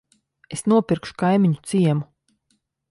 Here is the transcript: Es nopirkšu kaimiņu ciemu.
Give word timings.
Es 0.57 0.63
nopirkšu 0.71 1.15
kaimiņu 1.21 1.63
ciemu. 1.73 2.11